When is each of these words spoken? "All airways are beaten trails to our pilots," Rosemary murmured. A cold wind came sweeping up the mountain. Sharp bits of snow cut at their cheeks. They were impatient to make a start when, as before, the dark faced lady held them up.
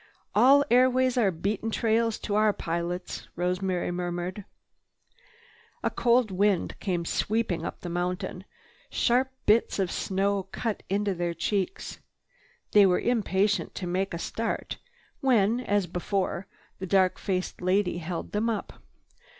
"All 0.33 0.65
airways 0.71 1.15
are 1.15 1.29
beaten 1.29 1.69
trails 1.69 2.17
to 2.21 2.33
our 2.33 2.53
pilots," 2.53 3.27
Rosemary 3.35 3.91
murmured. 3.91 4.45
A 5.83 5.91
cold 5.91 6.31
wind 6.31 6.73
came 6.79 7.05
sweeping 7.05 7.63
up 7.63 7.81
the 7.81 7.87
mountain. 7.89 8.45
Sharp 8.89 9.29
bits 9.45 9.77
of 9.77 9.91
snow 9.91 10.47
cut 10.51 10.81
at 10.89 11.05
their 11.19 11.35
cheeks. 11.35 11.99
They 12.71 12.87
were 12.87 12.99
impatient 12.99 13.75
to 13.75 13.85
make 13.85 14.15
a 14.15 14.17
start 14.17 14.79
when, 15.19 15.59
as 15.59 15.85
before, 15.85 16.47
the 16.79 16.87
dark 16.87 17.19
faced 17.19 17.61
lady 17.61 17.99
held 17.99 18.31
them 18.31 18.49
up. 18.49 18.81